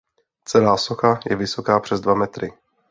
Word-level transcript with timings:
Celá 0.45 0.77
socha 0.77 1.19
je 1.29 1.35
vysoká 1.35 1.79
přes 1.79 2.01
dva 2.01 2.13
metry. 2.15 2.51